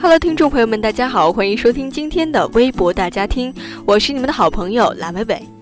[0.00, 3.52] Hello，听众朋友们，大家好，欢迎收听今天的微博大家听，
[3.84, 5.57] 我是你们的好朋友蓝伟伟。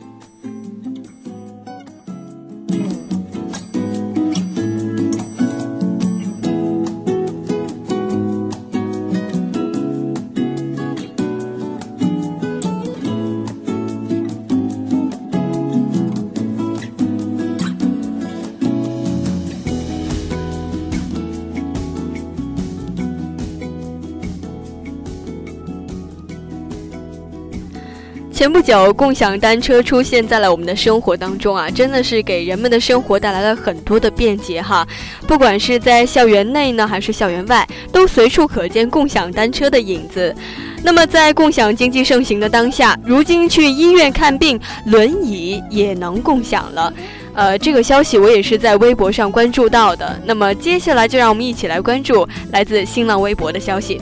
[28.36, 34.86] 前不久，共享单车出现在了我们的生活当中啊，真的是给人们的生活带来了很多的便捷哈。
[35.26, 40.36] 不管是在校园内呢，还是校园外，都随处可见共享单车的影子。
[40.82, 46.92] 那么，在共享经济盛行的当下，如今去医院看病，轮椅也能共享了。
[47.32, 50.20] 呃，这个消息我也是在微博上关注到的。
[50.26, 53.98] 那么，接下来就让我们一起来关注来自新浪微博的消息。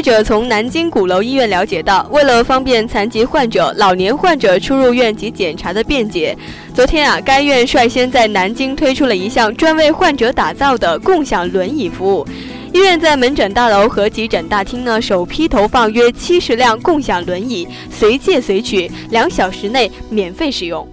[0.00, 6.34] 记者从南京鼓楼医院了解到，为了方便残疾患者、老年患者出入院及检查的便捷，
[6.72, 12.26] 昨天啊，该院率先在南京推出了一项专为患者打造的共享轮椅服务。
[12.72, 20.88] 医院在门诊大楼和急诊大厅呢，首批投放约七十辆共享轮椅，随借随取，两小时内免费使用。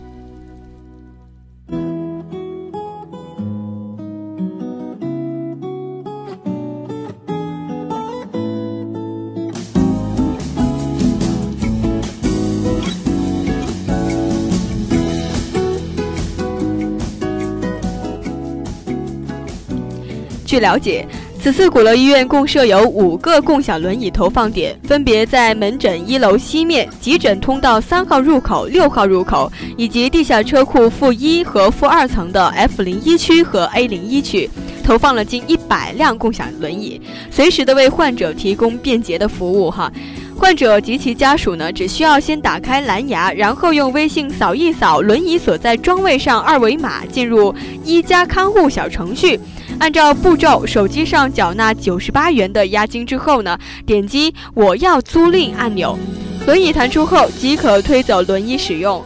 [20.48, 21.06] 据了解，
[21.44, 34.50] 此次鼓楼医院共设有五个共享轮椅投放点，分别在门诊一楼西面、急诊通道三号入口、六号入口，以及地下车库负一和负二层的 F 零一区和 A 零一区，
[34.86, 39.70] 投放了近一百辆共享轮椅，随时的为患者提供便捷的服务。
[39.70, 39.92] 哈，
[40.38, 47.54] 患者及其家属呢，只需要先打开蓝牙，然后用微信扫一扫轮椅所在桩位上二维码，进入
[47.84, 49.38] 一家看护小程序。
[49.80, 55.98] 按照步骤，手机上缴纳九十八元的押金之后呢，点击“我要租赁”按钮，
[56.46, 59.04] 轮椅弹出后即可推走轮椅使用。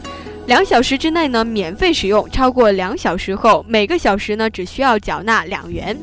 [0.48, 5.96] 两小时之内呢，免费使用；超过两小时后，每个小时呢只需要缴纳两元。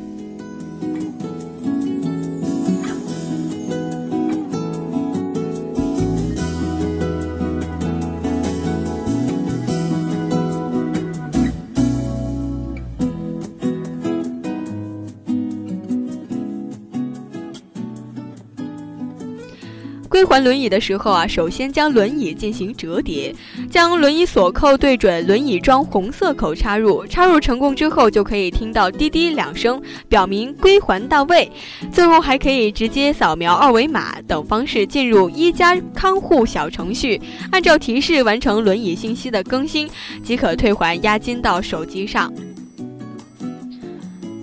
[20.08, 23.34] 归还轮椅的时候啊，首先将轮椅进行折叠，
[23.70, 31.50] 将轮椅锁扣对准轮椅装红色口插入，插入成功之后，就可以听到滴滴两声，表明归还到位。
[31.92, 37.20] 最后还可以直接扫描二维码等方式进入一加看护小程序，
[37.52, 39.88] 按照提示完成轮椅信息的更新，
[40.24, 42.32] 即可退还押金到手机上。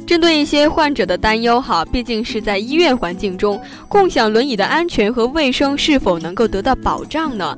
[0.06, 7.58] 针对一些患者的担忧，哈，毕竟是在医院环境中，共享轮椅的安全和卫生是否能够得到保障呢？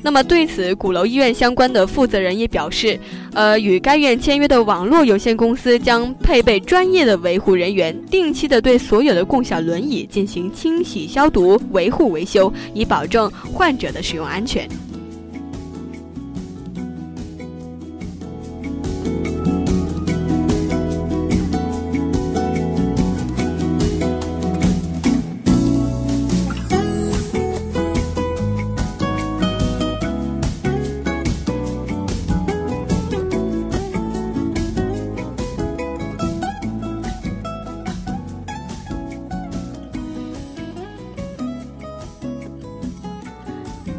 [0.00, 2.98] 那么对此，鼓楼医院相关的负责人也表示，
[3.34, 14.68] 呃，与该院签约的网络有限公司将配备专业的维护人员，定期的对所有的共享轮椅进行清洗、消毒、维护、维修，以保证患者的使用安全。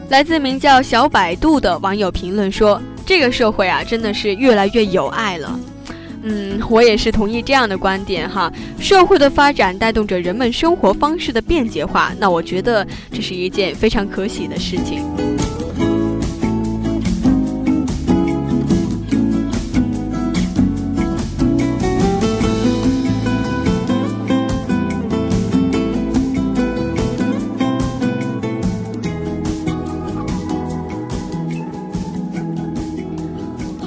[0.10, 5.60] 来自名叫小百度的网友评论说：“这个社会啊，真的是越来越有爱了。”
[6.24, 8.52] 嗯，我也是同意这样的观点哈。
[8.80, 15.06] 社会的发展带动着人们生活方式的便捷化，那我觉得这是一件非常可喜的事情。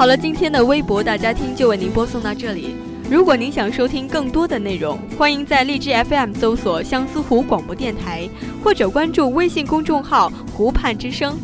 [0.03, 2.75] 好了，今天的微博大家听就为您播送到这里。
[3.09, 8.29] 如果您想收听更多的内容，欢迎在荔枝 FM 搜索相思湖广播电台，
[8.65, 11.39] 或者关注微信公众号“湖畔之声”。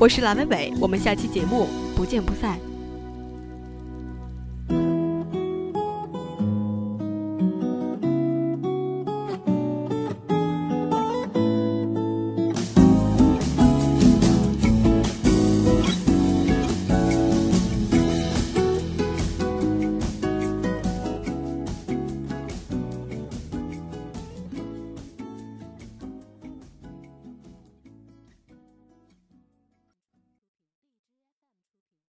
[0.00, 2.71] 我是蓝伟伟，我们下期节目不见不散。